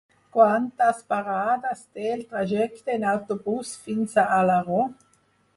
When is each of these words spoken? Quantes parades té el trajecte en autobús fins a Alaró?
Quantes 0.35 1.03
parades 1.13 1.83
té 1.99 2.07
el 2.15 2.25
trajecte 2.33 2.97
en 2.97 3.07
autobús 3.13 3.77
fins 3.87 4.21
a 4.25 4.29
Alaró? 4.39 4.83